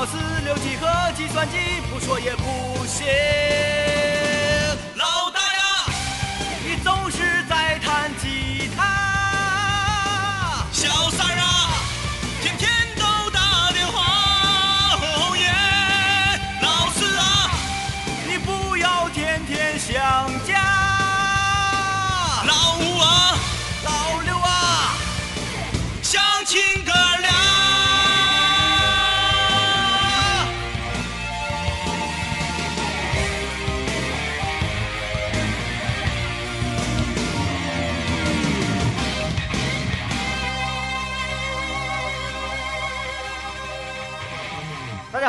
[0.00, 1.56] 期末考试、六级和计算机，
[1.90, 3.06] 不说也不行。
[4.94, 5.92] 老大呀，
[6.64, 11.70] 你总是在弹吉他，小三儿啊，
[12.40, 14.00] 天天都打电话。
[15.02, 15.52] 哦耶，
[16.62, 17.50] 老四啊，
[18.26, 20.69] 你不要天天想家。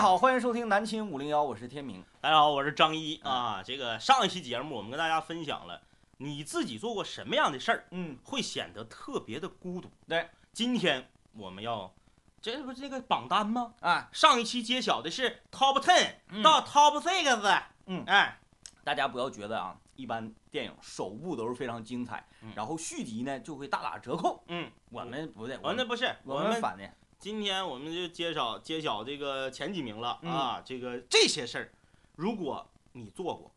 [0.02, 2.04] 家好，欢迎收听南青五零幺，我是天明。
[2.20, 3.62] 大家好，我是张一啊。
[3.64, 5.80] 这个上一期节目我们跟大家分享了
[6.18, 9.92] 你自己做过什么样的事儿嗯，会显得特别的孤独。
[10.08, 11.94] 对，今天我们要，
[12.42, 13.76] 这不是这个榜单吗？
[13.82, 18.40] 啊，上一期揭晓的是 Top Ten 嗯到 Top Six，嗯哎，
[18.84, 24.44] 大家不要觉得啊，一般电影首部都是非常精彩，嗯然后续集呢就会大打折扣。
[24.48, 26.92] 嗯，我们不对，我们不是我们反的。
[27.22, 30.64] 今天我们就揭晓揭晓这个前几名了嗯啊。
[30.66, 31.72] 这个这些事儿，
[32.16, 33.52] 如果你做过，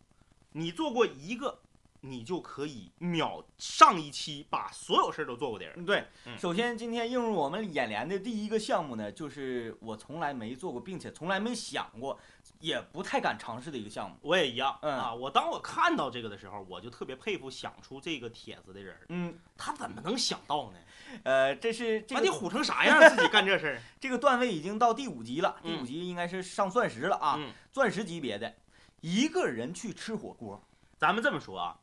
[0.52, 1.62] 你做过一个，
[2.06, 5.74] 你就可以秒上一期把所有事儿都做过的人。
[5.78, 6.04] 嗯，对。
[6.26, 12.18] 嗯首先，今天映入我们眼帘的第一个项目呢，就是我从来没做过，并且从来没想过，
[12.60, 14.16] 也不太敢尝试的一个项目。
[14.20, 15.14] 我也一样、嗯啊！
[15.14, 20.78] 我当我看到这个的时候，我就特别佩服想出这个帖子的人，嗯，他怎么能想到呢？
[21.22, 23.80] 呃，这是这个把你唬成啥样，自己干这事儿？
[23.98, 28.54] 这个段位已经到第五级了，第嗯五级应该是上钻石了啊，嗯，钻石级别的，
[29.00, 30.62] 一个人去吃火锅。
[30.96, 31.76] 咱们这么说啊，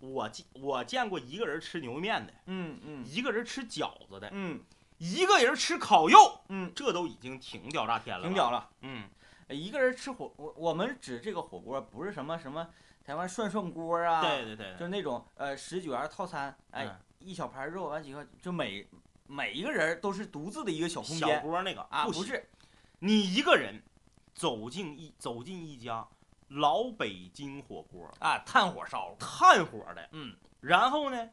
[0.00, 4.60] 我见我见过一个人吃牛肉面的，嗯嗯一个人吃饺子的，嗯
[4.98, 8.50] 一个人吃烤肉，嗯，这都已经挺屌炸天了，挺屌。
[8.50, 8.68] 了。
[8.80, 9.08] 嗯，
[9.48, 12.68] 一个人吃火，我我们指这个火锅不是什么什么
[13.04, 18.86] 台湾涮涮锅啊，对对对，就是那种呃十九元套餐，哎，嗯一小盘肉完几个，就每
[19.26, 22.48] 每一个人都是独自的一个小空小间锅那个啊，不是，
[23.00, 23.82] 你一个人
[24.34, 26.06] 走进一走进一家
[26.48, 30.34] 老北京火锅，啊，炭火烧，炭火的，嗯。
[30.60, 31.28] 然后呢，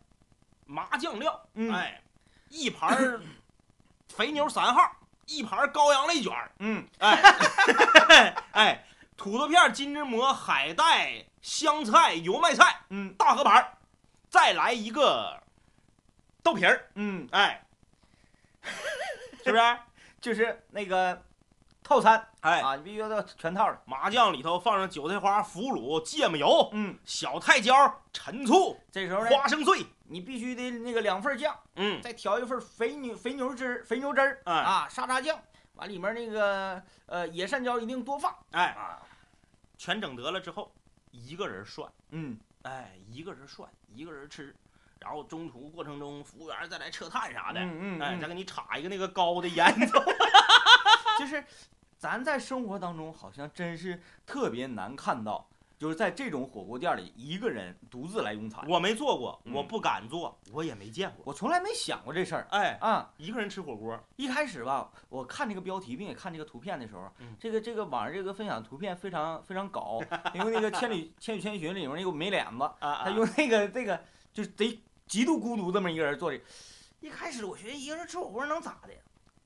[0.65, 2.01] 麻酱料，嗯哎，
[2.49, 3.19] 一盘
[4.09, 4.81] 肥牛三号，
[5.25, 8.85] 一盘羔羊肋卷，嗯哎 哎，
[9.17, 13.77] 土豆片、金针蘑、海带、香菜、油麦菜，嗯大合盘儿，
[14.29, 15.41] 再来一个
[16.43, 17.65] 豆皮儿，嗯，哎，
[19.43, 19.77] 是不是？
[20.21, 21.23] 就是那个
[21.85, 22.27] 套餐。
[22.41, 35.39] 哎，啊，你必须要全套的，麻酱里头放上韭菜花、腐乳、芥末油、嗯，小泰椒、陈醋、这时候呢，花生碎，你必须得那个两份酱，嗯，再调一份肥牛肥牛汁肥牛汁儿哎啊，沙茶酱，
[35.75, 38.35] 完里面那个呃野山椒一定多放。
[38.51, 38.99] 哎，啊，
[39.77, 40.73] 全整得了之后，
[41.11, 41.89] 一个人涮。
[42.09, 42.37] 嗯。
[42.63, 44.55] 哎，一个人涮，一个人吃，
[44.99, 48.19] 然后中途过程中，服务员再来撤炭啥的，哎，嗯嗯嗯。
[48.19, 50.03] 再给你插一个那个高的烟囱。
[51.17, 51.41] 就是
[51.97, 55.47] 咱在生活当中好像真是特别难看到，
[55.77, 58.63] 就是在这种火锅店里一个人独自来用餐。
[58.67, 61.23] 我没做过，嗯我不敢做，我也没见过。
[61.25, 63.11] 我从来没想过这事儿哎，啊。
[63.17, 69.99] 一个人吃火锅，一开始吧，我看这个标题并且看这个图片的时候，嗯这个这个网上这个分享图片非常非常搞，
[70.33, 73.99] 因为那个《千里千与千寻》里面那个没脸子，啊他用那个这个
[74.33, 76.39] 就是贼极度孤独这么一个人做的。
[76.99, 78.89] 一开始我觉得一个人吃火锅能咋的？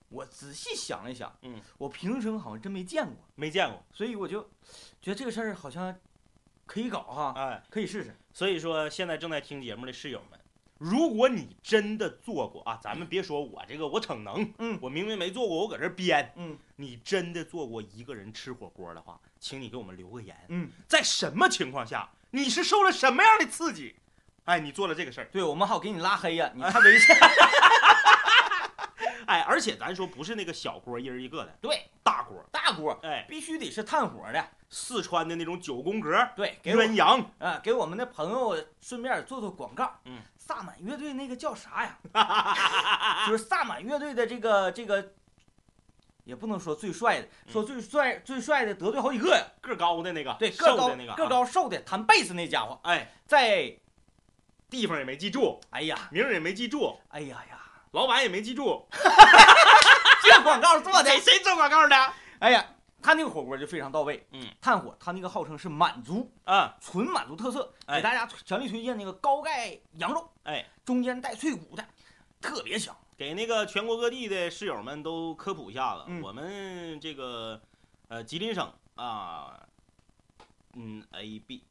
[0.10, 3.84] 我仔细想了想，嗯，我平生好像真没见过，没见过。
[3.94, 4.42] 所以我就
[5.02, 5.96] 觉得这个事儿好像
[6.66, 8.16] 可以搞哈，哎，可以试试。
[8.34, 10.40] 所以说现在正在听节目的室友们，
[10.78, 16.34] 如果你真的做过啊，咱们别说我这个我逞能，嗯我明明没做过，我搁这儿编。
[16.36, 20.36] 嗯你真的做过一个人吃火锅的话，请你给我们留个言。
[20.48, 23.96] 嗯，在什么情况下，你是受了什么样的刺激？
[24.46, 27.16] 哎，你做了这个事儿，对我们好给你拉黑呀、你太 危险。
[29.30, 34.44] 哎，而且咱说不是那个小锅一人一个的，对，大锅，大锅哎，必须得是炭火的。
[34.72, 40.00] 四川的那种九宫格对，给鸳鸯，啊，给我们的朋友顺便做做广告。
[40.06, 42.00] 嗯，萨满乐队那个叫啥呀？
[43.30, 45.14] 就是萨满乐队的这个这个，
[46.24, 49.44] 也不能说最帅的，说最帅最帅的得罪好几个呀。
[49.62, 53.76] 个高的那个，对，个高的那个，个啊，高瘦的弹贝斯那家伙，哎，在
[54.72, 57.60] 地方也没记住，哎呀名儿也没记住，哎呀呀，
[57.92, 58.88] 老板也没记住，
[60.24, 61.96] 这广告做的，谁做广告的？
[62.40, 62.66] 哎呀，
[63.02, 71.84] 他那个火锅就非常到位，嗯，炭火，他那个号称是满族，啊，纯满族特色，哎给大家强力推荐那个高钙羊肉，哎，中间带脆骨的，
[72.42, 72.96] 特别香。
[73.18, 77.60] 给那个全国各地的室友们都科普一下子，嗯我们这个
[78.08, 79.60] 呃吉林省啊，
[80.76, 81.64] 嗯 A B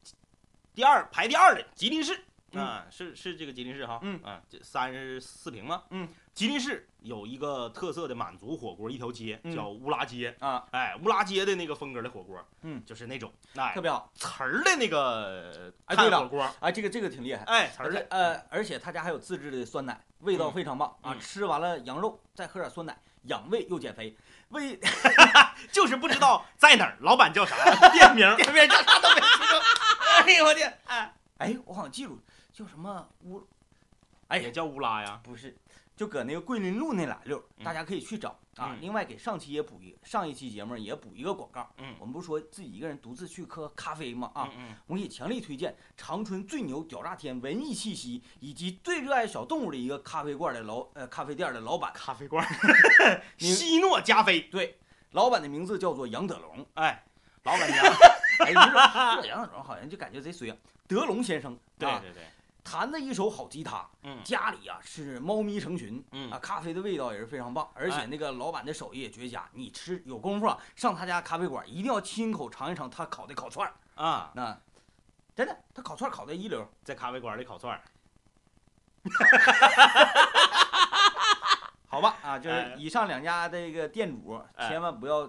[0.75, 2.23] 第二排第二的吉林市
[2.57, 5.83] 啊，是是这个吉林市哈，嗯啊，这三十四平吗？
[5.89, 14.11] 嗯，吉林市有一个特色的满族火锅，一条街嗯叫乌拉街，啊，哎，乌拉街的那个风格的火锅，嗯就是那种哎特别好。
[14.15, 17.43] 瓷儿的那个哎对了火锅，哎，这个这个挺厉害。
[17.43, 21.13] 哎，瓷而儿的，且呃，而且他家还有自制的酸奶，味道嗯非常棒啊！
[21.13, 24.15] 嗯吃完了羊肉，再喝点酸奶，养胃又减肥。
[24.49, 24.79] 胃
[25.71, 27.55] 就是不知道在哪儿，老板叫啥
[27.91, 29.61] 店名儿， 店名叫啥都没吃过。
[30.25, 30.75] 哎呦我天！
[30.85, 32.19] 哎哎，我好像记住
[32.59, 33.41] 叫什么乌，
[34.27, 35.55] 哎也叫乌拉呀，不是，
[35.95, 38.71] 就搁那个桂林路那俩溜大家可以去找啊。
[38.73, 41.69] 嗯另外给上期也补一上一期节目也补一个广告。
[41.77, 44.29] 嗯我们不是说自己一个人独自去喝咖啡吗？
[44.35, 54.77] 啊，嗯嗯我给你强力推荐长春最牛屌炸天文艺气息以及最热爱小动物的一个咖啡馆的老呃咖啡店的老板，咖啡馆儿， 你希诺加菲，对，
[55.11, 56.67] 老板的名字叫做杨德龙。
[56.73, 57.05] 哎，
[57.43, 57.85] 老板 娘，
[58.45, 60.57] 哎，你说这杨德龙好像就感觉贼衰啊。
[60.87, 62.23] 德龙先生，啊，对对对，
[62.69, 69.49] 弹的一手好吉他，嗯家里啊是猫咪成群，嗯啊，咖啡的味道也是非常棒，而且哎那个老板的手艺也绝佳。
[69.53, 73.73] 你吃有功夫啊，上他家咖啡馆一定要亲口尝一尝他烤的烤串儿。
[73.95, 74.55] 啊，那
[75.35, 76.63] 真的，他烤串儿烤的一流。
[76.83, 77.81] 在咖啡馆里烤串儿，
[81.87, 85.27] 好吧，啊，就是哎以上两家这个店主，哎千万不要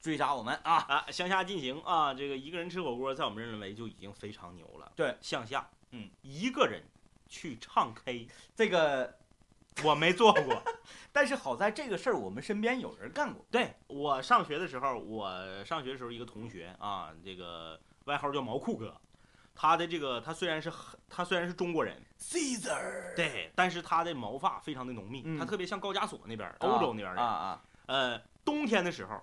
[0.00, 0.74] 追杀我们啊！
[0.88, 4.90] 啊，向下进行啊，这个一个人吃火锅，在我们认为就已经非常牛了。
[4.96, 6.82] 对，向下，嗯，一个人
[7.28, 9.16] 去唱 K， 这个，
[9.84, 10.62] 我没做过。
[11.12, 13.44] 但是好在这个事儿我们身边有人干过。
[13.50, 19.00] 对我上学的时候，我上学的时候一个同学啊，这个外号叫毛裤哥，
[19.54, 27.22] 他的这个他虽然是很他虽然是中国人，Caesar，对，但是他的毛发非常的浓密，嗯他特别像高加索那边儿欧洲那边的。
[27.22, 29.22] 啊啊，呃，冬天的时候，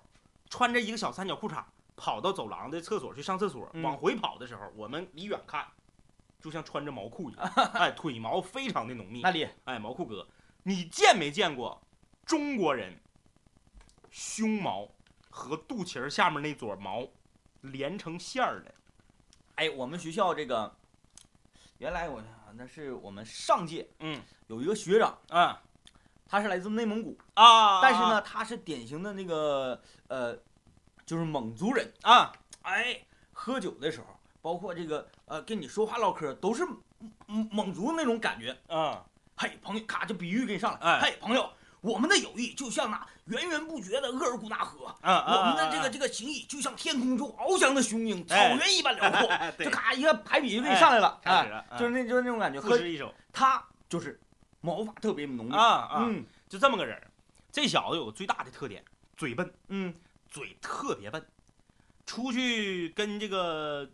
[0.50, 1.62] 穿着一个小三角裤衩，
[1.98, 5.68] 跑到走廊的厕所去上厕所，嗯往回跑的时候，我们离远看，
[6.42, 9.22] 就像穿着毛裤一样， 哎，腿毛非常的浓密。
[9.22, 10.28] 那，里，哎，毛裤哥，
[10.64, 11.82] 你见没见过
[12.26, 13.00] 中国人
[14.10, 14.90] 胸毛
[15.30, 17.08] 和肚脐儿下面那撮毛
[17.62, 18.74] 连成线儿的？
[19.56, 20.76] 哎，我们学校这个，
[21.78, 22.22] 原来我
[22.56, 24.22] 那是我们上届嗯。
[24.48, 25.62] 有一个学长，啊。
[26.28, 30.34] 他是来自内蒙古，啊，但是呢，他是典型的那个呃，
[31.06, 31.94] 就是蒙族人。
[32.04, 36.66] 啊，哎，喝酒的时候，包括这个呃，跟你说话唠嗑，都是
[37.28, 38.58] 蒙蒙族那种感觉。
[38.68, 39.04] 啊
[39.36, 40.80] 嘿，朋友，咔就比喻给你上来。
[40.80, 41.50] 哎嘿，朋友，
[41.82, 49.30] 我们的友谊就像那源源不绝的额尔古纳河，啊啊，我们的这啊个这个情谊就像天空中翱翔的雄鹰，草哎原一般辽阔。
[49.34, 52.60] 哎对就咔一个排比就给你上来了，哎，开始了，啊就是那就是那种感觉。
[52.60, 54.20] 喝不失一首他就是
[54.60, 57.08] 毛发特别浓密啊啊，嗯就这么个人儿。
[57.52, 58.84] 这小子有个最大的特点，
[59.18, 59.94] 嘴笨，嗯，
[60.30, 61.26] 嘴特别笨。
[62.06, 63.90] 出去跟这个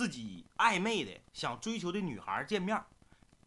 [0.00, 2.82] 自己暧昧的、想追求的女孩见面，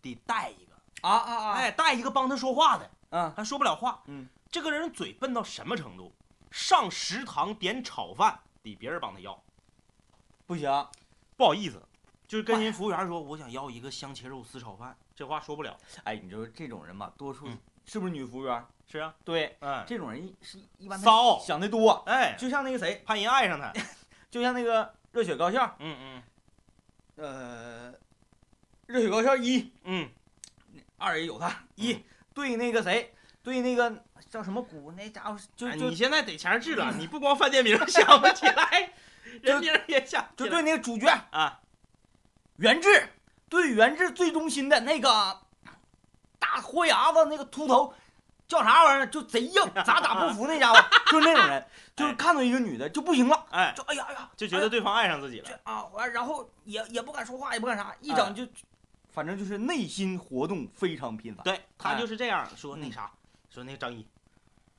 [0.03, 4.03] 得带一个，啊啊啊，哎，带一个帮他说话的，嗯他说不了话。
[4.05, 6.13] 嗯，这个人嘴笨到什么程度？
[6.51, 9.41] 上食堂点炒饭得别人帮他要，
[10.45, 10.69] 不行，
[11.35, 11.81] 不好意思，
[12.27, 15.75] 就是跟人服务员说，我想要一个香切肉丝炒饭，这话说不了。
[16.03, 18.63] 哎，你说这种人吧，多数嗯是不是女服务员？
[18.87, 23.73] 是啊，对，嗯，这种人一是一般骚想的多，哎，就像那个谁，怕人爱上他。
[24.29, 26.23] 就像那个热血高校，嗯嗯
[27.15, 27.93] 呃，
[28.87, 30.09] 热血高校一嗯，
[30.97, 31.99] 二也有他一
[32.33, 38.93] 对那个谁，对那个叫什么谷那家伙就哎你现在得强制了， 你不光饭店名想不起来，
[39.41, 40.49] 人名也想不起来。
[40.49, 41.61] 就对那个主角啊，
[42.57, 43.09] 袁志，
[43.47, 45.41] 对袁志最忠心的那个
[46.39, 47.93] 大豁牙子那个秃头。
[48.53, 49.07] 叫啥玩意儿？
[49.07, 50.79] 就贼硬，咋打不服那家伙，
[51.09, 55.59] 就是那种人，就是看到一个女的就不行了，哎，就哎呀哎呀，就觉得对方爱上自己了。
[55.63, 58.47] 啊，完然后也也不敢说话，也不干啥，一整就，
[59.09, 61.43] 反正就是内心活动非常频繁。
[61.43, 63.11] 对他哎就是这样说，那嗯啥，
[63.49, 64.05] 说那个张一，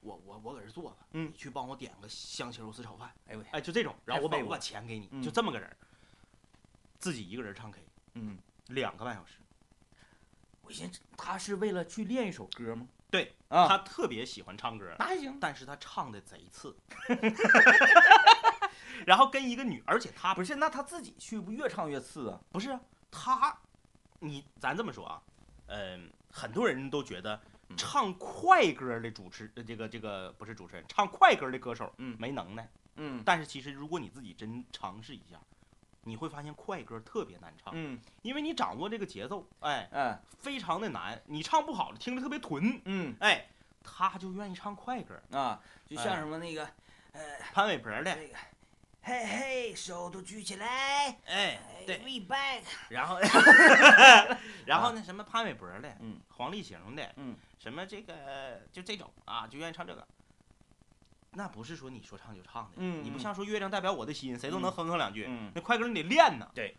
[0.03, 5.69] 我我我搁这坐着，嗯你去帮我点个香茄肉丝炒饭，哎呦我天，哎，就这种，然后我把我把钱给你，嗯就这么个人，
[7.01, 7.81] 自己一个人唱 K
[8.15, 8.39] 嗯，
[8.69, 9.39] 两个半小时，
[10.63, 12.87] 我寻思他是为了去练一首歌吗？
[13.15, 16.77] 对啊，他特别喜欢唱歌，那还行，但是他唱的贼次，
[19.07, 22.41] 然后跟一个女，而且他不是，那他自己去不越唱越次啊？
[22.51, 22.81] 不是啊，
[23.13, 23.57] 他，
[24.19, 25.23] 你咱这么说啊，
[25.67, 27.77] 嗯、很多人都觉得嗯。
[27.77, 32.17] 唱快歌的主持，呃这个这个不是主持人，唱快歌的歌手，嗯。
[32.19, 32.69] 没能耐。
[32.97, 33.23] 嗯。
[33.25, 35.41] 但是其实如果你自己真尝试一下，
[36.05, 43.47] 你会发现快歌特别难唱，嗯因为你掌握这个节奏，哎，嗯非常的难，你唱不好了，听着特别屯，嗯哎，
[43.83, 45.21] 他就愿意唱快歌。
[45.33, 46.69] 啊，就像哎什么那个
[47.53, 48.35] 潘玮柏的，那个，
[49.03, 53.19] 嘿嘿，手都举起来，哎，对，，we back，然后，
[54.67, 60.07] 然后呢，什么潘玮柏的，嗯，黄立行的，嗯，什么这个就这种啊，就愿意唱这个。
[61.35, 65.27] 那不是说你说唱就唱的，嗯嗯你不像说月亮代表我的心，谁都能嗯哼哼两句。
[65.29, 66.51] 嗯那快歌你得练呢。
[66.55, 66.77] 对，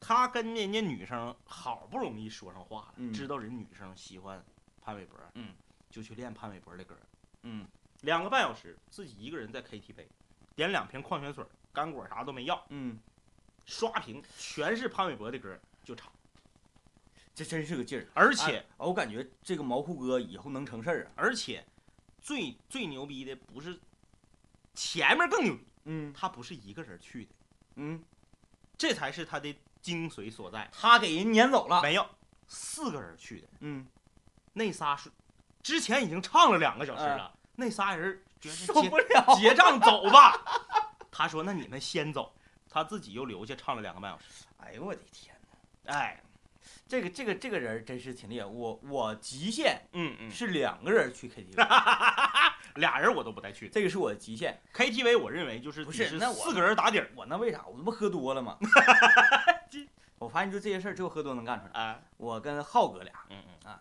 [0.00, 4.44] 他跟人家女生好不容易说上话了，嗯知道人女生喜欢
[4.80, 5.54] 潘玮柏，嗯，
[5.90, 6.96] 就去练潘玮柏的歌，
[7.42, 7.66] 嗯
[8.00, 10.06] 两个半小时，自己一个人在 KTV，
[10.54, 12.98] 点两瓶矿泉水，干果啥都没要，嗯，
[13.64, 16.12] 刷屏全是潘玮柏的歌就唱，
[17.34, 18.06] 这真是个劲儿。
[18.12, 21.12] 而且、哎我感觉这个毛裤哥以后能成事儿啊。
[21.16, 21.64] 而且
[22.24, 23.78] 最最牛逼的不是
[24.74, 27.30] 前面更牛逼，嗯他不是一个人去的，
[27.76, 28.02] 嗯，
[28.76, 30.68] 这才是他的精髓所在。
[30.72, 31.82] 他给人撵走了。
[31.82, 32.04] 没有
[32.48, 33.86] 四个人去的，嗯，
[34.54, 35.12] 那仨是
[35.62, 39.36] 之前已经唱了两个小时了，那仨人受结不了。
[39.36, 40.42] 结账走吧。
[41.12, 42.34] 他说：“那你们先走。”
[42.68, 44.46] 他自己又留下唱了两个半小时。
[44.56, 45.32] 哎呦我的天
[45.84, 45.94] 哪！
[45.94, 46.20] 哎，
[46.86, 48.46] 这个这个这个人真是挺厉害。
[48.46, 51.56] 我我极限嗯嗯，是两个人去 KTV，
[52.76, 53.72] 俩人我都不带去的。
[53.72, 54.60] 这个是我的极限。
[54.74, 57.10] KTV 我认为就是不是是那我四个人打底儿。
[57.16, 57.64] 我那为啥？
[57.66, 58.58] 我他妈喝多了吗？
[60.18, 61.80] 我发现就这些事儿，只有喝多能干出来。
[61.80, 63.80] 啊，我跟浩哥俩，嗯嗯，啊，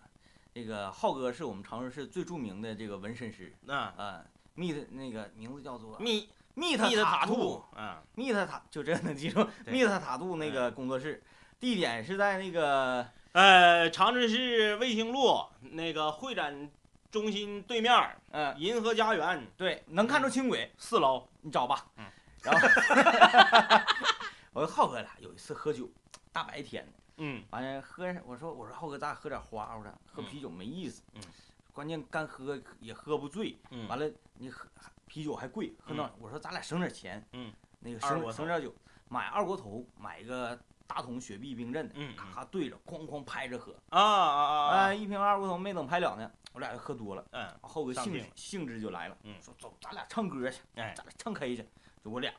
[0.53, 4.23] 这个浩哥是我们长春市最著名的这个纹身师，那啊
[4.57, 11.23] ，meet 那个名字叫做蜜 meet 蜜的塔兔兔，嗯，，meet 塔就这能记住对，meet 塔兔那个工作室，
[11.63, 16.69] 地点是在那个呃，长春市卫星路那个会展
[17.09, 17.93] 中心对面，
[18.31, 21.25] 嗯，银河家园对，能看出轻轨，四楼。
[21.39, 21.87] 你找吧。
[21.95, 22.03] 嗯，
[22.41, 22.67] 然后
[24.51, 25.89] 我跟浩哥俩有一次喝酒，
[26.33, 31.01] 大白天的，嗯完了喝，我说我说浩哥，咱俩喝点花花的，喝啤酒没意思。
[31.13, 31.21] 嗯，
[31.71, 33.57] 关键干喝也喝不醉。
[33.71, 34.05] 嗯，完了，
[34.37, 34.67] 你喝
[35.07, 38.75] 啤酒还贵，喝那、我说咱俩省点钱，嗯，那个省省点酒，
[39.07, 44.93] 买二锅头，买一个大桶雪碧冰镇的，嗯咔咔对着，哐哐拍着喝，啊啊啊哎、啊！
[44.93, 49.35] 一瓶二锅头没等拍了呢，我俩就喝多了，嗯，后个兴致兴致就来了，嗯。
[49.41, 51.65] 说走，咱俩唱歌去，哎，咱俩唱 K 去，
[52.03, 52.31] 就我俩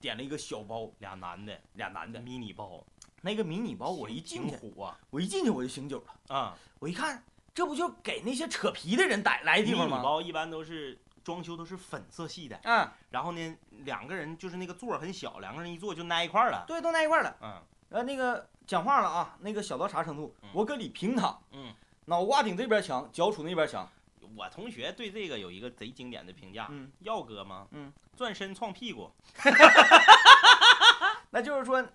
[0.00, 2.84] 点了一个小包，俩男的，俩男的，迷你包，
[3.20, 4.98] 那个迷你包我一进去，虎啊。
[5.10, 6.56] 我一进去我就醒酒了，啊！
[6.78, 7.22] 我一看，
[7.54, 10.02] 这不就给那些扯皮的人逮来的迷你地方吗？
[10.02, 16.64] 包一般都是装修都是粉色系的，嗯，然后呢，两个人就是那个座儿很小，两个人一坐就挨一块儿了。
[16.68, 17.36] 对，都挨一块儿了。
[17.40, 20.50] 嗯呃，那个讲话了啊，那个小到啥程度嗯？
[20.52, 23.88] 我搁里平躺，嗯，脑瓜顶这边墙，脚杵那边墙。
[24.36, 27.68] 我同学对这个有一个贼经典的评价，嗯，耀哥吗？
[27.70, 29.10] 嗯，转身撞屁股。
[31.30, 31.86] 那就是说，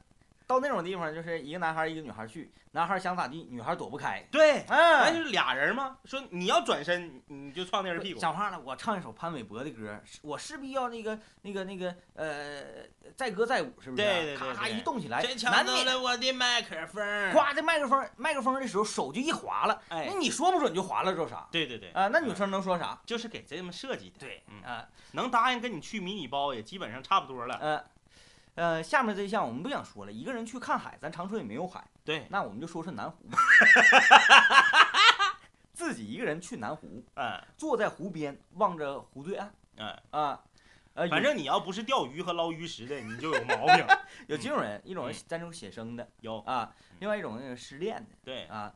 [0.50, 4.26] 到那种地方，就是一个男孩一个女孩去，男孩想咋地，女孩躲不开。
[4.32, 5.96] 对，那哎，就是俩人嘛。
[6.06, 8.20] 说你要转身，你就撞那人屁股。
[8.20, 12.64] 讲话了，我唱一首潘玮柏的歌，我势必要那个那个那个呃，
[13.16, 14.04] 载歌载舞，是不是？
[14.04, 17.32] 对对对咔咔一动起来，这抢走难免了我的麦克风。
[17.32, 21.48] 夸这麦克风麦克风的时候手就一滑了，哎那，你说不准就滑了，这啥？
[21.52, 23.00] 对对对，啊，那女生能说啥？
[23.06, 24.16] 就是给这么设计的。
[24.18, 27.56] 对，嗯啊，能答应跟你去迷你包也基本上差不多了。
[27.62, 27.84] 呃，
[28.60, 33.38] 呃，下面这一项我们不想说了，一个人去看海，咱长春也没有海，对，那我们就说说南湖吧。
[35.72, 40.44] 自己一个人去南湖，嗯坐在湖边望着湖对岸嗯，啊，
[40.94, 43.86] 呃，有反正你要不是钓鱼和捞鱼食的，你就有毛病。
[44.28, 48.74] 有几种人，一种嗯是单纯写生的有啊，另外一种呢是失恋的对，啊。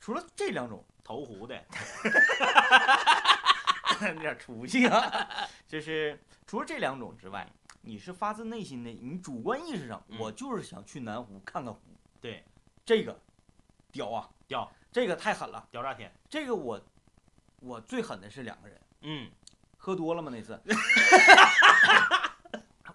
[0.00, 1.54] 除了这两种，投湖的，
[4.12, 5.28] 有点出息啊，
[5.68, 7.46] 就是除了这两种之外，
[7.82, 11.80] 你是发自内心的，你主观意识上，嗯我就是想去南湖看看湖，
[12.20, 12.44] 对，
[12.84, 13.18] 这个
[13.90, 15.66] 屌啊，屌，这个太狠了。
[15.70, 16.12] 屌炸天。
[16.28, 16.80] 这个我
[17.60, 19.30] 我最狠的是两个人，嗯，
[19.78, 20.60] 喝多了吗那次？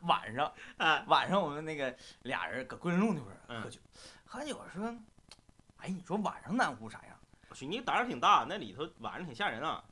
[0.04, 3.80] 晚上啊，晚上我们那个俩人搁桂林路那块儿嗯喝酒，
[4.24, 4.96] 喝完酒说，
[5.78, 7.18] 哎，你说晚上南湖啥样？
[7.50, 9.84] 我去，你胆儿挺大，那里头晚上挺吓人啊。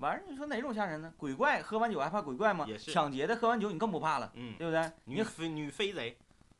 [0.00, 1.12] 晚上你说哪种吓人呢？
[1.16, 2.64] 鬼怪喝完酒还怕鬼怪吗？
[2.66, 4.90] 也是抢劫的喝完酒你更不怕了，嗯，对不对？
[5.04, 6.16] 女飞女飞贼，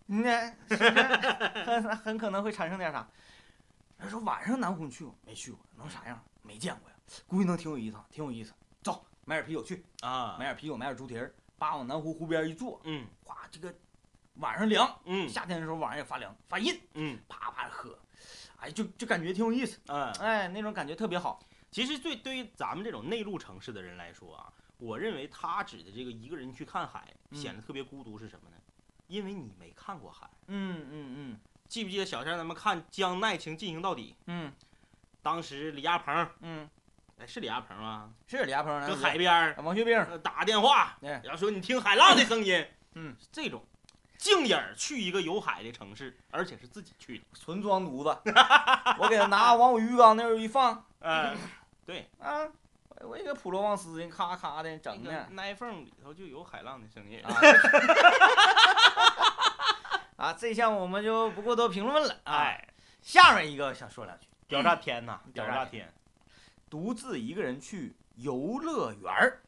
[0.06, 0.90] 你呢，是不是
[1.64, 3.08] 很很可能会产生点啥？
[3.98, 5.60] 他说晚上南湖你去过没去过？
[5.76, 6.22] 能啥样？
[6.42, 8.52] 没见过呀，估计能挺有意思，挺有意思。
[8.82, 13.74] 走，买点啤酒去，啊买，点啤酒，买点猪蹄儿，叭往南湖湖边一坐，嗯哗，这个
[14.34, 17.98] 晚上凉，嗯夏天的时候晚上也发凉，发硬，嗯啪啪喝，
[18.58, 21.40] 哎，就就感觉挺有意思，嗯，哎，那种感觉特别好。
[21.70, 28.56] 其实对对于咱们这种内陆城市的人来说啊，我认为他指的这个一个人去看海嗯显得特别孤独是什么呢？
[29.06, 30.28] 因为你没看过海。
[30.46, 34.52] 嗯嗯嗯记不记得小时候咱们看《将爱情进行到底》，嗯
[35.22, 36.68] 当时李亚鹏，嗯，
[37.18, 38.12] 哎是李亚鹏吗？
[38.26, 43.64] 是李亚鹏搁海边儿王学兵，呃打电话，对然后说你听海浪的声音，嗯，这种
[44.18, 48.18] 静影儿去一个有海的城市，而且是自己去的，纯装犊子。
[48.98, 51.36] 我给他拿往我鱼缸那儿一放，嗯，
[51.90, 52.46] 对，啊，
[52.86, 57.34] 我我一个普罗旺斯，咔咔的整的个 iPhone 里头就有海浪的声音，啊。
[60.16, 62.36] 啊，这项我们就不过多评论了啊。
[62.36, 62.68] 哎，
[63.02, 65.92] 下面一个想说两句，屌炸天呐，屌炸天！
[66.68, 69.40] 独自一个人去游乐园儿，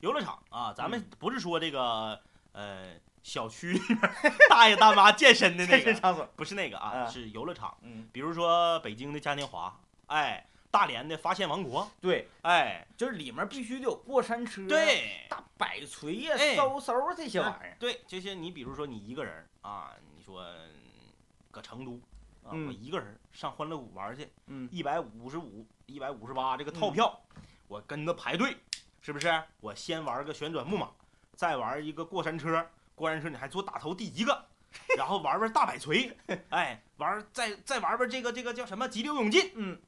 [0.00, 2.20] 游乐场啊，咱们嗯不是说这个
[2.52, 2.92] 呃
[3.22, 3.98] 小区里面
[4.50, 6.28] 大爷大妈健身的那个，场所。
[6.36, 7.74] 不是那个啊，啊是游乐场。
[7.80, 9.74] 嗯，比如说北京的嘉年华，
[10.08, 16.56] 哎，大连的发现王国，对，哎，就是里面必须得有过山车，，对，大摆锤呀、哎。
[16.56, 17.76] 嗖嗖这些玩意儿。
[17.78, 21.12] 对，这些你比如说你一个人啊，你说嗯
[21.52, 22.00] 搁成都
[22.42, 22.66] 啊，嗯。
[22.66, 24.68] 我一个人上欢乐谷玩去，嗯。
[24.72, 27.20] 一百五十五、一百五十八这个套票，
[27.68, 28.56] 我跟着排队，
[29.00, 29.44] 是不是？
[29.60, 30.90] 我先玩个旋转木马，
[31.36, 34.44] 再玩一个过山车，过山车你还坐打头第一个，
[34.98, 36.16] 然后玩玩大摆锤，
[36.50, 39.78] 哎，玩再再玩玩这个这个叫什么急流勇进，嗯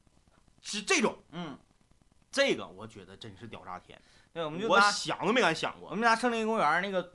[0.61, 1.57] 是这种，嗯，
[2.31, 3.99] 这个我觉得真是屌炸天，
[4.33, 7.13] 对，我们就我拿想都没敢想过，我们拿森林公园那个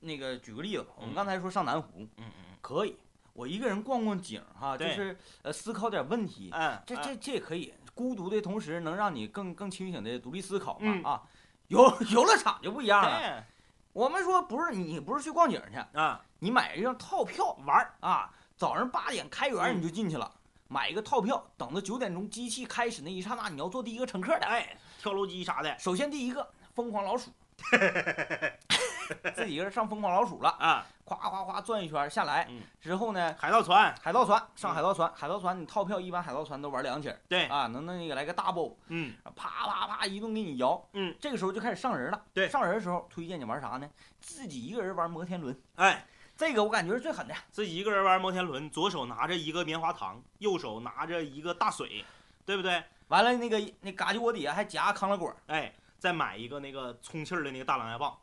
[0.00, 1.14] 那个举个例子吧，我们嗯。
[1.14, 2.96] 刚才说上南湖嗯嗯可以，
[3.32, 4.94] 我一个人逛逛景哈，就对。
[4.94, 11.02] 是呃思考点问题，嗯，这这这也可以，孤独的同时能让你更更清醒的独立思考嘛、嗯。
[11.04, 11.22] 啊。
[11.68, 13.46] 游 游乐场就不一样了，哎
[13.92, 19.78] 我们说不是你不是去逛景去，啊，你买一张套票玩儿啊，早上八点开园嗯。
[19.78, 20.32] 你就进去了，
[20.72, 24.46] 买一个套票，等到九点钟机器开始那一刹那，你要做第一个乘客的。
[24.46, 27.32] 哎，跳楼机啥的首先第一个疯狂老鼠，
[29.34, 42.22] 自己一个人上疯狂老鼠了，啊，夸夸夸转一圈下来嗯之后呢，海盗船，海盗船上嗯海盗船，海盗船你套票一般海盗船都玩两起儿对，啊，能那个来个大包，嗯啪啪啪一顿给你摇，嗯，这个时候就开始上人了。
[42.32, 43.90] 对上人的时候推荐你玩啥呢？
[44.20, 46.06] 自己一个人玩摩天轮，哎。
[46.40, 47.34] 这个我感觉是最狠的。
[47.52, 52.02] 自己一个人玩摩天轮，左手拿着一个棉花糖，右手拿着一个大水，
[52.46, 52.82] 对不对？
[53.08, 58.16] 完了那个那嘎叽窝底下还夹康乐果，哎，再买一个那个充气儿的那个大狼牙棒，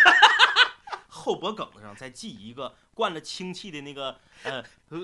[1.08, 4.98] 后脖梗子上再系一个灌了氢气的那个呃呃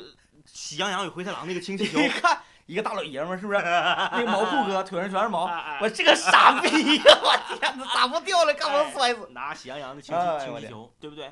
[0.47, 1.99] 喜羊羊与灰太狼那个氢气球。
[1.99, 3.59] 你看一个大老爷们儿是不是？
[3.61, 7.05] 那个毛裤哥腿上全是毛，哎我这个傻逼呀！
[7.23, 8.55] 我天哪，咋不掉了？
[8.55, 9.29] 干嘛摔死？
[9.33, 11.31] 拿喜羊羊的氢气氢气球，对不对？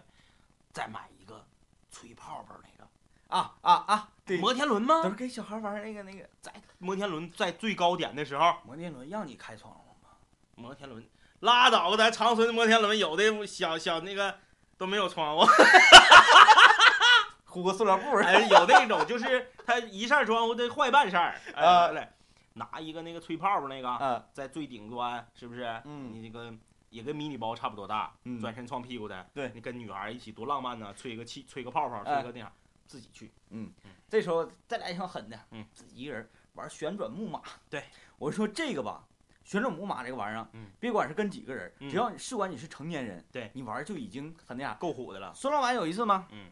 [0.74, 1.46] 再买一个
[1.92, 2.90] 吹泡泡那个
[3.28, 4.08] 啊啊啊！
[4.26, 5.08] 对，摩天轮都吗？
[5.08, 10.08] 是给小孩玩那个那个在摩天轮在最高点的时候，摩天轮，让你开窗户吗？
[10.56, 11.08] 摩天轮
[11.40, 14.36] 拉倒吧，咱长春的摩天轮有的小小那个
[14.76, 15.46] 都没有窗户。
[17.46, 18.24] 糊个塑料布儿。
[18.24, 22.12] 哎，有那种就是它一扇窗户的坏半扇儿，哎，啊来
[22.54, 25.80] 拿一个那个吹泡泡那个，啊，在最顶端，是不是？
[25.84, 26.52] 嗯你这个
[26.94, 32.52] 也跟迷你包差不多大，嗯转身撞屁股的，对你跟女孩一起多浪漫呢，吹个气，吹个泡泡，哎吹个那啥，
[32.86, 33.72] 自己去，嗯
[34.08, 37.42] 这时候再来一项狠的，嗯，自己一个人玩旋转木马。
[37.68, 37.82] 对，
[38.16, 39.04] 我说这个吧，
[39.42, 44.74] 旋转木马这个玩意儿，嗯，别管是跟几个人，嗯只要你事管你是成年人，对你玩就已经很那啥。
[44.74, 46.28] 够虎的了，孙老板有一次吗？
[46.30, 46.48] 嗯，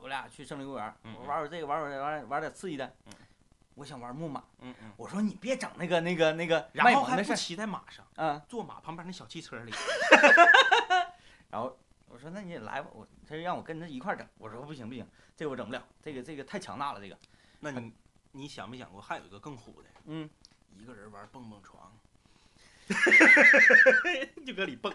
[0.00, 2.90] 我俩去森林公园，嗯我玩会这个，玩会儿玩玩点刺激的。
[3.04, 3.12] 嗯，
[3.76, 9.72] 我想玩木马，嗯嗯，我说你别整那个那个那个然后还不卖萌的事儿，骑在马上，嗯，坐马旁边那小汽车里，
[11.50, 17.18] 然后我说那你也来吧，我他就让我跟他一块儿整，我说不行不行，这个我整不了，这个这个太强大了，这个，
[17.60, 17.92] 那你
[18.32, 20.28] 你想没想过还有一个更虎的，嗯，
[20.74, 21.92] 一个人玩蹦蹦床，
[24.46, 24.90] 就搁里蹦，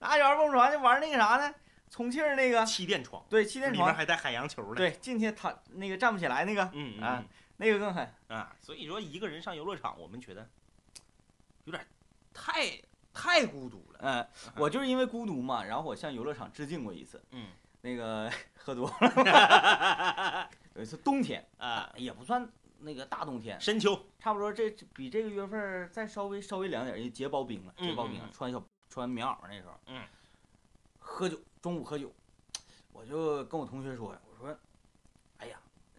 [0.00, 1.54] 拿玩蹦床就玩那个啥呢？
[1.88, 7.24] 充气儿那个，气垫床，对，气垫床，里面还带海洋球的，对，进去躺那个站不起来那个，嗯，嗯
[7.56, 8.08] 那个更狠。
[8.28, 10.48] 啊，所以说一个人上游乐场，我们觉得
[11.64, 11.86] 有点
[12.32, 12.80] 太
[13.12, 14.00] 太孤独了。
[14.02, 17.22] 嗯，我就是因为孤独嘛，然后我向游乐场致敬过一次。
[17.30, 17.48] 嗯
[17.82, 30.02] 那个 喝多了， 有一次冬天，啊，也不算那个大冬天，深秋，差不多这比这个月份再稍微稍微凉点就，结薄冰了，结薄冰了嗯嗯嗯，穿小穿棉袄那时候，嗯，
[30.98, 32.12] 喝酒，中午喝酒，
[32.92, 34.58] 我就跟我同学说呀，我说，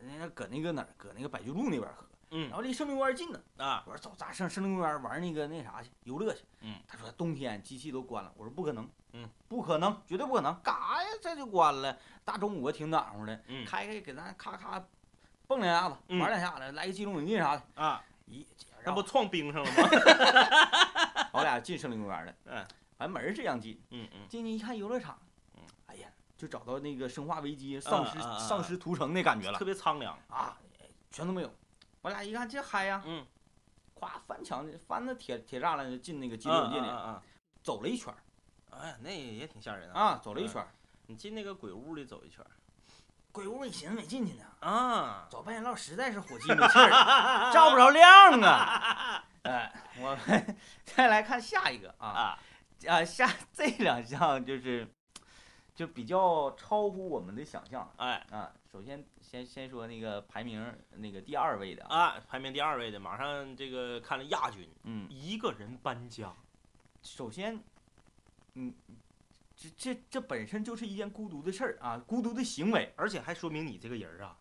[0.01, 6.43] 人家搁那个哪儿，搁那个百居路那边喝，嗯然后离森林公园近呢，啊，我说走，咱上森林公园玩那个那啥去，游乐去。
[6.61, 8.31] 嗯，他说冬天机器都关了。
[8.35, 8.87] 我说不可能。
[9.13, 10.53] 嗯，不可能，绝对不可能。
[10.61, 11.09] 干啥呀？
[11.21, 11.97] 这就关了。
[12.23, 14.83] 大中午挺暖和的，嗯开开给咱咔咔
[15.47, 17.63] 蹦两下子，嗯玩两下子，来个激动勇进啥的。
[17.75, 18.45] 啊，咦，
[18.83, 19.89] 那不撞冰上了吗？
[21.33, 22.65] 我俩进森林公园了，嗯，
[22.97, 25.17] 反正门儿是这样进，嗯嗯，进去一看游乐场，
[26.37, 30.17] 就找到那个生化危机、丧尸、丧尸屠城那感觉了特别苍凉。
[30.29, 30.57] 啊，
[31.11, 31.53] 全都没有。
[32.01, 33.25] 我俩一看这嗨呀，嗯，
[33.99, 37.21] 咵翻墙翻那铁铁栅栏就进那个激嗯流界里，嗯
[37.63, 38.17] 走了一圈儿
[38.71, 39.99] 嗯，哎，那也挺吓人啊。
[39.99, 40.67] 啊，走了一圈儿。
[41.07, 42.51] 你进那个鬼屋里走一圈儿
[43.31, 49.23] 鬼屋你寻思没进去呢，啊，走半天道实在是火气没气儿， 照不着亮啊。
[49.43, 52.39] 哎，我们 再来看下一个啊啊，
[52.87, 54.87] 啊，下这两项就是
[55.77, 58.51] 就比较超乎我们的想象哎啊。
[58.71, 66.33] 首先先先说那个排名那个第二位的啊，啊，排名第二位的，马上这个看了亚军，嗯，一个人搬家。
[67.03, 67.63] 首先，
[68.55, 68.73] 嗯，
[69.55, 74.35] 这这这本身就是一件孤独的事儿啊，孤独的行为，而且还说明你这个人儿啊，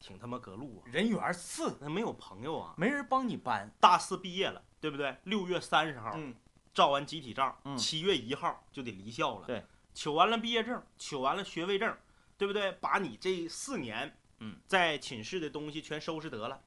[0.00, 2.74] 挺他妈隔路啊，人缘次，那没有朋友啊。
[2.76, 5.16] 没人帮你搬，大四毕业了，对不对？
[5.22, 6.34] 六月三十号嗯，
[6.72, 9.46] 照完集体照，嗯七月一号就得离校了。
[9.46, 11.96] 对，取完了毕业证，取完了学位证，
[12.36, 12.72] 对不对？
[12.72, 16.60] 把你这四年，嗯，在寝室的东西全收拾得了。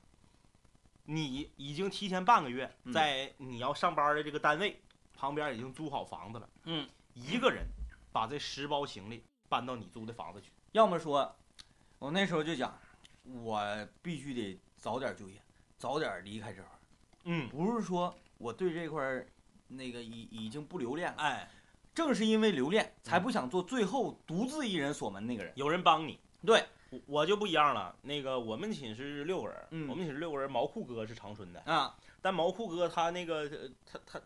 [1.04, 4.82] 你已经提前半个月嗯在你要上班的这个单位
[5.13, 6.50] 旁边已经租好房子了。
[6.63, 7.66] 嗯，一个人
[8.12, 10.52] 把这十包行李搬到你租的房子去。
[10.72, 11.36] 要么说，
[12.00, 12.78] 我那时候就讲，
[13.24, 15.42] 我必须得早点就业，
[15.78, 16.80] 早点离开这块儿，
[17.24, 19.28] 嗯，不是说我对这块儿
[19.68, 21.50] 那个已已经不留恋了，哎，
[21.98, 25.52] 正是因为留恋，才嗯不想做最后独自一人锁门那个人。
[25.56, 26.20] 有人帮你。
[26.46, 27.96] 对，我我就不一样了。
[28.04, 34.22] 那个我们寝室六个人，嗯我们寝室六个人，毛裤哥是长春的，啊，但毛裤哥他那个呃他他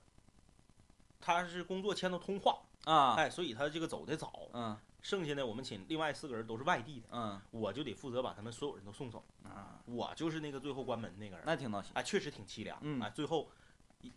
[1.21, 4.49] 他是工作签到通化，啊，哎，所以他这个走的早。
[4.51, 9.23] 嗯剩下的我们寝另外四个人都是外地的，嗯我就得负责把他们所有人都送走。
[9.43, 11.91] 啊，我就是那个最后关门那个人，那挺闹心。
[11.95, 12.77] 哎，确实挺凄凉。
[12.81, 13.49] 嗯哎，最后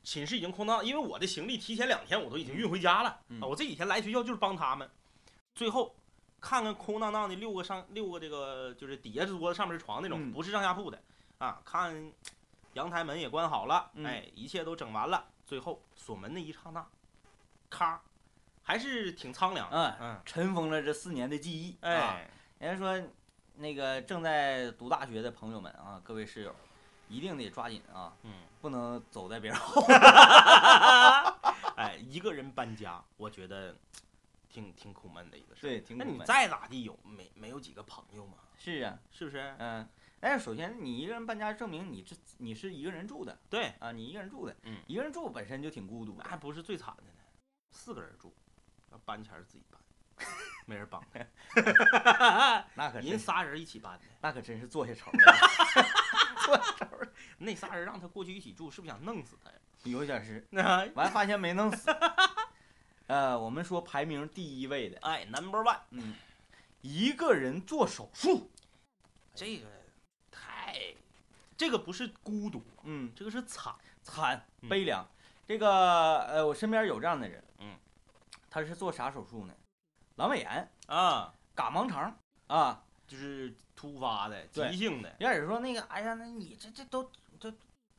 [0.03, 4.88] 寝室已经空荡，因为我的行李提前两天我都已经运回家了，嗯啊，我这几天来学校就是帮他们。
[5.55, 5.94] 最后
[6.40, 11.01] 看看空荡荡的六个上六个这个就是底下是桌子上面是床那种，嗯不是上下铺的
[11.38, 12.12] 啊，看
[12.75, 16.85] 阳台门也关好了，嗯哎，一切都整完了，最后锁门那一刹那，
[17.70, 18.01] 咔，
[18.62, 19.68] 还是挺苍凉。
[19.70, 21.77] 嗯，嗯，尘封了这四年的记忆。
[21.81, 23.09] 啊，哎，人家说，
[23.57, 26.55] 那个正在读大学的朋友们啊，各位室友，
[27.09, 29.83] 一定得抓紧啊，嗯，不能走在别人后。
[31.77, 33.77] 哎，一个人搬家，我觉得
[34.49, 35.71] 挺挺苦闷的一个事儿。
[35.71, 38.35] 对，挺那你苦闷再咋地有没没有几个朋友嘛？
[38.59, 39.55] 是啊，是不是？
[39.59, 39.88] 嗯，
[40.21, 46.23] 但是首先你一个人搬家，证明你这你是一个人住的对，啊，你一个人住的，嗯一个人住本身就挺孤独的。
[46.25, 47.11] 那还不是最惨的呢，
[47.73, 48.35] 四个人住，
[48.93, 49.81] 要搬钱儿自己搬，
[50.67, 51.21] 没人帮他，
[52.75, 54.05] 那可真是人仨人一起搬的。
[54.21, 55.37] 那可真是坐下愁了，
[57.38, 59.57] 那仨人让他过去一起住，是不是想弄死他呀？
[59.85, 61.90] 有点是，那完发现没弄死。
[63.07, 66.14] 呃，我们说排名第一位的，哎，Number One，嗯，
[66.80, 68.50] 一个人做手术，
[69.35, 69.66] 这个
[70.30, 70.94] 太，
[71.57, 73.74] 这个不是孤独，嗯，这个是惨。
[74.02, 75.07] 惨嗯悲凉。
[75.46, 77.76] 这个呃，我身边有这样的人，嗯，
[78.48, 79.54] 他是做啥手术呢？
[80.16, 82.85] 阑尾炎、啊，嘎盲肠啊。
[83.07, 87.51] 就是突发的、急性的一开始说那个，哎呀，那你这这都这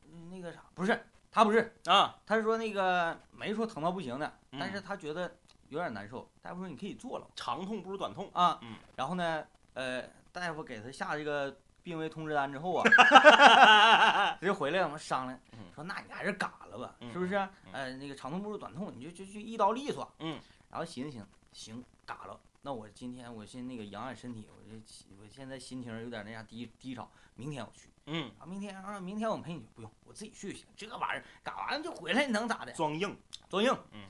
[0.04, 5.34] 嗯那个啥，不是他不是，啊，他是说那个没说疼到不行的，嗯但是他觉得
[5.68, 6.28] 有点难受。
[6.42, 8.30] 大夫说你可以做了长痛不如短痛。
[8.32, 12.84] 啊，嗯，然后呢，呃，大夫给他下这个病危通知单之后啊，
[14.40, 17.34] 他就回来我们商量嗯，说那你还是嘎了吧，嗯是不是？
[17.72, 20.10] 呃，那个长痛不如短痛，你就就就一刀利索。
[20.20, 20.40] 嗯，
[20.70, 22.38] 然后寻思寻思，行，嘎了。
[22.66, 24.76] 那我今天我先那个养养身体，我这
[25.22, 30.66] 我现在心情有点那啥低低潮，明天我去嗯，啊，明天啊，明天我陪你去，不用，我自己去就行。
[30.76, 32.72] 这玩意儿干完了就回来，能咋的？
[32.72, 33.16] 装硬。
[33.48, 33.72] 装硬。
[33.92, 34.08] 嗯。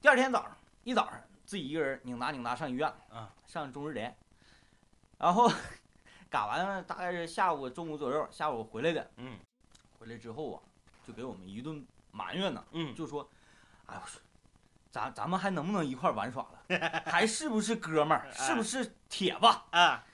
[0.00, 4.12] 第二天早上一早上自己一个人拧达拧达上医院了啊，上中日联，
[5.16, 5.48] 然后
[6.28, 9.38] 干完了大概是下午中午左右，下午回来的，嗯
[10.00, 10.58] 回来之后啊，
[11.06, 13.30] 就给我们一顿埋怨呢，嗯，就说，
[13.86, 14.20] 哎我说，
[14.94, 16.78] 咱咱们还能不能一块玩耍了？
[17.04, 18.30] 还是不是哥们儿？
[18.32, 19.46] 是不是铁子？
[19.72, 20.04] 啊，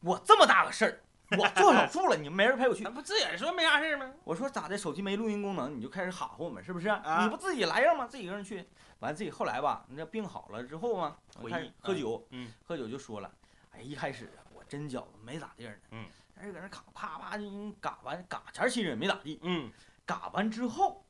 [0.00, 1.00] 我这么大个事儿，
[1.38, 2.90] 我做手术了，你们没人陪我去那。
[2.90, 4.12] 不自己说没啥事儿吗？
[4.24, 4.76] 我说咋的？
[4.76, 6.86] 手机没录音功能，你就开始哈呼我们，是不是？
[6.90, 8.06] 啊你不自己来样吗？
[8.06, 8.62] 自己一个人去，
[8.98, 13.32] 完自己后来吧，那病好了之后嘛，我开始回忆喝酒，嗯喝酒就说了，
[13.72, 19.72] 哎，一开始我真觉得没咋地儿呢，嗯，但是搁那咔啪啪就嘎完，嘎前其实也没咋地，嗯，
[20.04, 21.06] 嘎完之后，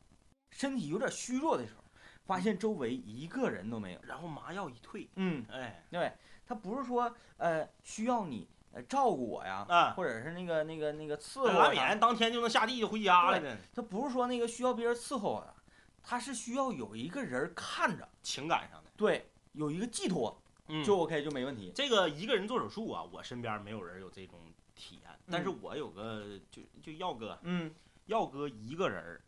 [0.53, 1.83] 身体有点虚弱的时候，
[2.27, 4.01] 发现周围一个人都没有。
[4.03, 6.13] 然后麻药一退，嗯，哎，对，
[6.47, 13.57] 他不是说呃需要你呃照顾我呀，啊或者是那个那个那个伺候阑尾我啥炎当天就能下地就回家了呢。
[13.75, 15.55] 他不是说那个需要别人伺候我的，
[16.03, 20.37] 他是需要有一个人看着，情感上的，对，有一个寄托
[20.69, 21.73] 嗯就 OK 就没问题。
[21.75, 24.39] 这个一个人做手术啊，我身边没有人有这种
[24.75, 27.73] 体验，但是嗯我有个就就耀哥，嗯
[28.07, 29.21] 耀哥一个人儿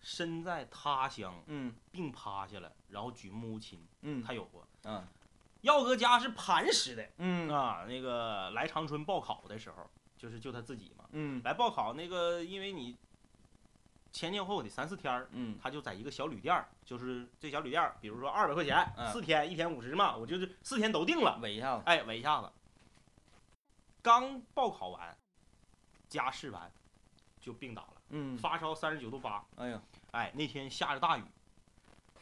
[0.00, 1.74] 身在他乡，嗯。
[1.90, 4.22] 病趴下了，然后举目无亲，嗯。
[4.22, 4.66] 他有过。
[4.84, 5.06] 嗯。
[5.62, 7.48] 耀哥家是磐石的嗯。
[7.48, 11.42] 啊，那个来长春报考的时候，就是就他自己嘛，嗯。
[11.44, 12.96] 来报考那个，因为你
[14.12, 15.58] 前前后后得三四天儿，嗯。
[15.60, 19.12] 他就在一个小旅店儿，就是这小旅店儿，比如说二百块钱，嗯。
[19.12, 21.82] 四天一天五十嘛，我就是四天都定了，围一下子。
[21.86, 22.50] 哎，围一下子。
[24.00, 25.18] 刚报考完，
[26.08, 26.72] 加试完，
[27.40, 29.80] 就病倒了，嗯，发烧三十九度八，哎呀，
[30.12, 31.24] 哎，那天下着大雨，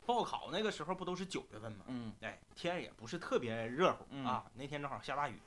[0.05, 1.85] 报考那个时候不都是九月份吗？
[1.89, 5.41] 嗯哎，天也不是特别热乎、嗯啊，那天正好下大雨，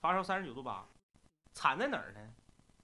[0.00, 0.84] 发烧三十九度八，
[1.52, 2.20] 惨在哪儿呢？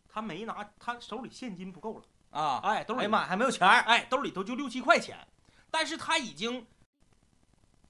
[0.08, 3.80] 他没拿，他手里现金不够了，啊，哎，兜里哎呀妈，还没有钱儿。
[3.82, 5.18] 哎，兜里头就六七块钱，
[5.72, 6.64] 但是他已经，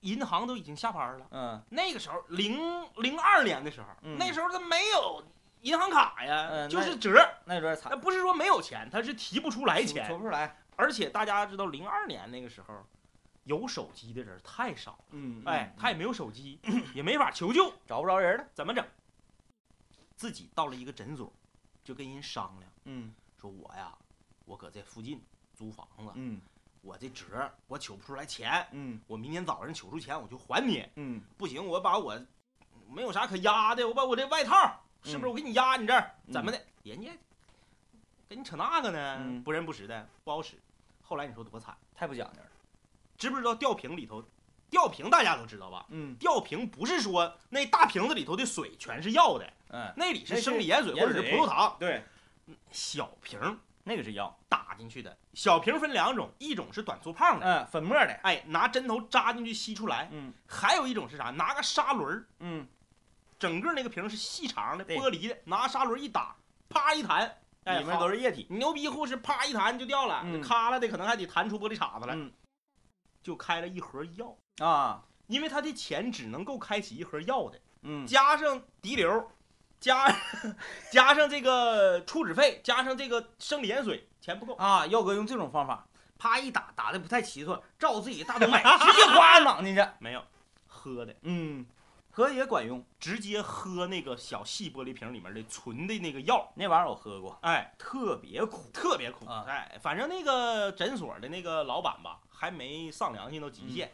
[0.00, 1.26] 银行都已经下班了。
[1.30, 2.58] 嗯那个时候，零
[2.96, 5.22] 零二年的时候，嗯那时候他没有
[5.64, 7.12] 银行卡呀，嗯就是折。
[7.46, 10.08] 那有点惨那，不是说没有钱，他是提不出来说钱。
[10.08, 10.56] 不出来。
[10.76, 12.84] 而且大家知道，零二年那个时候，
[13.44, 16.60] 有手机的人太少了，嗯，哎，他也没有手机，
[16.94, 18.46] 也没法求救，找不着人了。
[18.52, 18.84] 怎么整？
[20.16, 21.32] 自己到了一个诊所，
[21.82, 23.96] 就跟人商量，嗯说我呀，
[24.44, 25.22] 我搁这附近
[25.54, 26.40] 租房子，嗯
[26.82, 30.86] 我这折我取不出来钱，嗯我明天早上取出钱我就还你。
[30.96, 32.20] 嗯不行，我把我
[32.88, 36.10] 没有啥可压的，我把我这外套是不是我给你压你这儿？
[36.26, 36.60] 嗯怎么的？
[36.82, 37.10] 人家
[38.28, 40.60] 跟你扯那个呢，嗯不认不识的，不好使。
[41.02, 42.46] 后来你说多惨，太不讲究了。
[43.16, 44.24] 知不知道吊瓶里头？
[44.70, 45.86] 吊瓶大家都知道吧？
[45.90, 51.76] 嗯吊瓶不是说那大瓶子里头的水全是药的，嗯，那里是生理盐水或者是葡萄糖。
[51.78, 52.02] 对，
[52.72, 53.38] 小瓶
[53.84, 54.36] 那个是药。
[54.48, 58.12] 打进去的，小瓶分两种，一种是短粗胖的，嗯，粉末的。
[58.24, 61.24] 哎，拿针头扎进去吸出来；嗯还有一种是啥？
[61.30, 62.66] 拿个砂轮儿嗯
[63.44, 66.34] 整个那个瓶是细长的玻璃的，拿砂轮一打，
[66.70, 68.46] 啪一弹，哎，里面都是是液体。
[68.48, 72.32] 牛逼护士，啪一弹就掉了，嗯咔了的可能还得弹出玻璃碴子来，嗯
[73.22, 74.34] 就开了一盒药，
[74.66, 79.30] 啊，因为他的钱只能够开启一盒药的，嗯加上滴流，
[79.78, 80.10] 加
[80.90, 84.54] 加上这个初始费，加上这个生理盐水，钱不够。
[84.54, 89.86] 啊，耀哥用这种方法，啪一打，打的不太齐算，照自己大动脉， 直接哗攮进去。
[89.98, 90.24] 没有，
[90.66, 91.66] 喝的，嗯，
[92.16, 92.80] 喝也管用。
[93.00, 98.70] 直接喝那个小细玻璃瓶里面的纯的那个药，那玩意儿我喝过，哎，特别苦。
[98.72, 99.26] 特别苦。
[99.26, 103.90] 啊哎，反正那个诊所的那个老板吧，还没上良心到极限，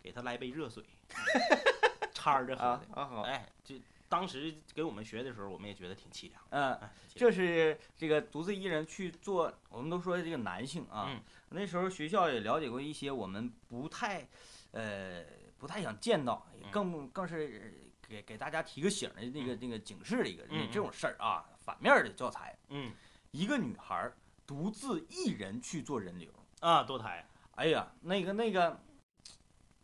[0.00, 0.84] 给他来杯热水，
[2.14, 3.00] 掺着喝啊的。
[3.00, 3.22] 啊好。
[3.22, 3.74] 哎，就
[4.08, 6.40] 当时给我们学的时候，我们也觉得挺凄凉。
[6.50, 14.26] 嗯，哎，挺凄凉这是这个独自一人去做，我们都说这个男性啊，嗯那时候学校也了解过一些我们不太，
[14.70, 15.24] 呃，
[15.58, 22.58] 不太想见到，嗯更更是给给大家提个醒的那个那个警示的一个嗯这种事儿啊，反面的教材。
[22.68, 22.92] 嗯
[23.32, 24.10] 一个女孩
[24.46, 27.28] 独自一人去做人流，啊，堕胎。
[27.56, 28.80] 哎呀，那个那个，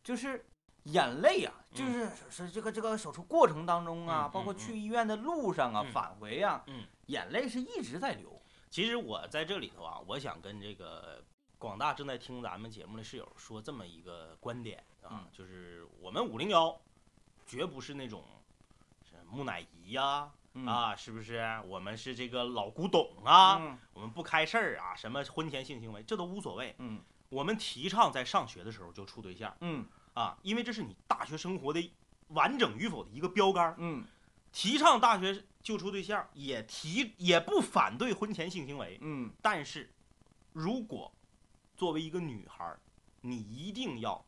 [0.03, 0.45] 就是
[0.85, 8.41] 眼泪啊，嗯就是是这个这个手术过程当中啊，嗯包括嗯去医院的路上啊，嗯返回啊，嗯眼泪是一直在流。
[8.71, 11.23] 其实我在这里头啊，我想跟这个
[11.59, 16.81] 广大正在听咱们节目的室友说这么一个观点啊，嗯就是我们五零幺
[17.47, 18.25] 绝不是那种
[19.05, 21.43] 是木乃伊呀、嗯啊，是不是？
[21.67, 26.75] 我们是这个老古董啊，嗯我们不开事儿啊，什么婚前性行为这都无所谓。
[26.79, 31.93] 嗯我们提倡在上学的时候就处对象嗯啊，因为这是你大学生活的
[32.29, 33.75] 完整与否的一个标杆。
[33.79, 34.05] 嗯
[34.53, 39.91] 提倡大学就处对象，也提也不反对婚前性行为，嗯但是，
[40.53, 41.11] 如果
[41.75, 42.77] 作为一个女孩，
[43.23, 44.23] 你一定要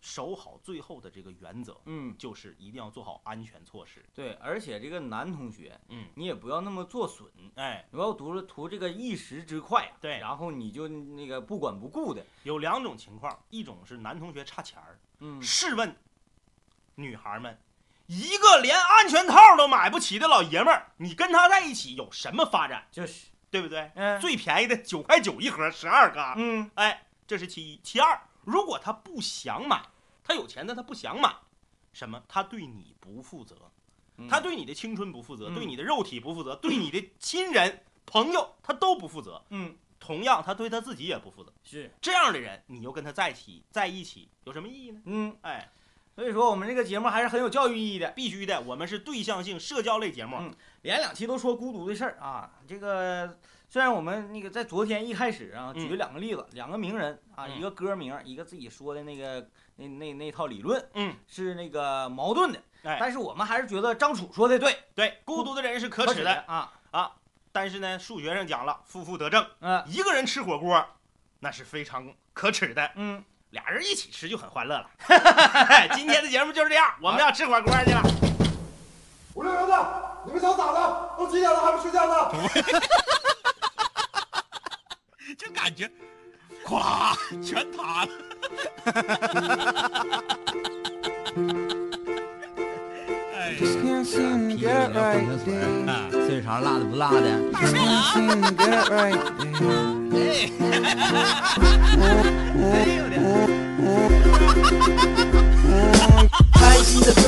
[0.00, 4.04] 守好最后的这个原则，嗯，就是一定要做好安全措施。
[4.14, 15.96] 对，而且这个男同学，嗯，你也不要那么做损，哎，不要图了图这个一时之快啊，对然后你就那个不管不顾的，有两种情况，一种是男同学差钱儿，嗯试问
[16.94, 17.58] 女孩们，
[18.06, 22.86] 一个连安全套都买不起的老爷们儿，你跟他在一起有什么发展？
[22.90, 23.90] 就是，对不对？
[23.94, 26.34] 嗯最便宜的九块九一盒，十二个。
[26.36, 27.80] 嗯哎，这是其一。
[27.82, 29.82] 其二，如果他不想买，
[30.24, 31.34] 他有钱但他不想买，
[31.92, 32.22] 什么？
[32.26, 33.70] 他对你不负责，
[34.28, 39.42] 他对你的青春不负责，嗯对你的肉体不负责， 对你的亲人朋友他都不负责。
[39.50, 41.52] 嗯同样，他对他自己也不负责。
[41.64, 45.00] 是这样的人，你又跟他在一起，在一起有什么意义呢？
[45.04, 45.70] 嗯，哎，
[46.14, 48.12] 所以说我们这个节目还是很有教育意义的。
[48.12, 50.36] 必须的，我们是对象性社交类节目。
[50.40, 53.36] 嗯连两期都说孤独的事儿啊，这个
[53.70, 67.12] 虽然我们那个在昨天一开始啊，嗯举了两个例子，两个名人啊，嗯一个歌名，一个自己说的那个那那那套理论嗯，是那个矛盾的，哎，但是我们还是觉得张楚说的对，对，孤独的人是可耻的，啊啊，
[67.52, 70.82] 但是呢，数学上讲了，负负得正，嗯一个人吃火锅
[71.40, 74.88] 那是非常可耻的，嗯，俩人一起吃就很欢乐了。
[75.94, 78.00] 今天的节目就是这样，我们要吃火锅去了。
[79.34, 81.10] 五六零的，你们想咋的？
[81.18, 82.32] 都几点了还不睡觉呢？
[85.38, 85.88] 这感觉，
[86.64, 88.10] 哗，全塌了。
[93.36, 93.54] 哎，
[96.26, 97.18] 最常辣的不辣的。
[97.54, 99.06] 哎呀，哈哈哈哈
[106.50, 106.57] 哈！
[106.60, 107.22] 开心的歌，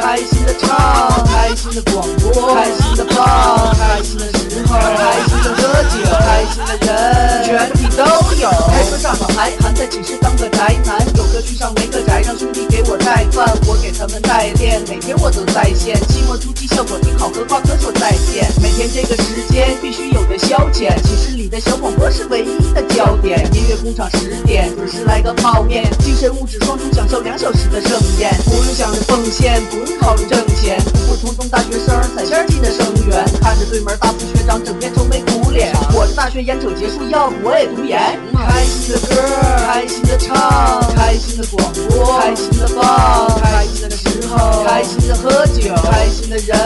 [0.00, 8.04] 开心的唱，开心的广播，开心的放，开心的时候，开心的喝酒，开心的人，全体都
[8.40, 8.50] 有。
[8.70, 18.48] 开车上好还还在寝室当个宅男，有个去上没个宅，让兄弟给我带饭，我给他们代练，每天我都在线，期末突击效果挺好，和挂科说再见。
[18.62, 23.38] 每天这个时间必须有的消遣，寝室里的小广播是唯一的焦点。
[23.52, 38.18] 音乐工厂十点准时来个泡面，精神物质双重享受两小时的盛宴，不用想着奉献，不用考虑挣钱，普普通通大学生踩线进的生源，看着对门大四学长整天愁眉苦脸，我这大学眼瞅结束，要不我也读研。
[38.32, 39.20] 开心的歌，
[39.66, 46.56] 开心的唱，开心的广播，开心的放，开心的时候，开心的喝酒，开心的人，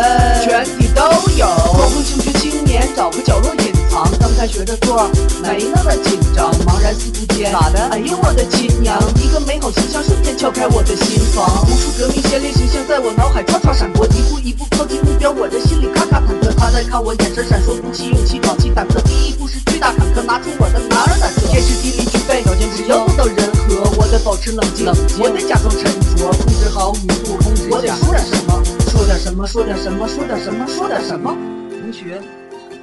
[0.44, 1.02] 全体都
[1.36, 1.48] 有。
[1.74, 3.52] 光棍休学青年找个角落
[3.94, 5.08] 刚开学的座
[5.40, 7.78] 没那么紧张，茫然四顾间，咋的？
[7.92, 8.98] 哎呦我的亲娘！
[9.22, 16.52] 一个美好形象瞬间敲开我的心房，无数革命先烈形象在我脑海唰唰闪过，一步一步靠近目标，我这心里咔咔忐忑。
[16.58, 19.00] 他在看我，眼神闪烁，鼓起勇气，壮起胆子。
[19.06, 21.46] 第一步是巨大坎坷，拿出我的男儿胆色。
[21.46, 24.86] 天时地利具备，条件只要做到人和，我得保持冷静，
[25.22, 25.84] 我得假装沉
[26.16, 28.58] 着，控制好语速，控制我得说点什么，
[28.90, 31.30] 说点什么，说点什么，说点什么，说点什么。
[31.70, 32.20] 同学，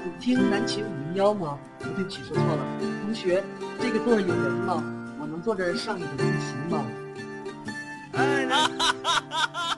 [0.06, 1.58] 你听南琴五幺吗？
[1.80, 2.60] 不对不起，说错了。
[3.04, 3.44] 同学，
[3.82, 4.82] 这个座儿有人吗？
[5.20, 6.86] 我能坐这儿上一节自习吗？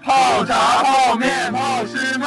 [0.04, 2.26] 泡茶、泡面、泡师妹。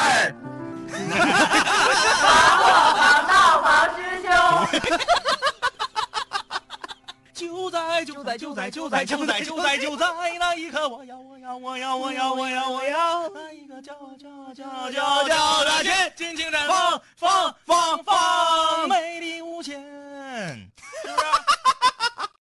[7.36, 10.06] 就在就在就在就在就在就在就在
[10.38, 19.76] 那一刻，我要我要我要我要我要我要那一个骄傲骄傲骄傲骄傲骄傲的心，尽情绽放放放放，美丽无限。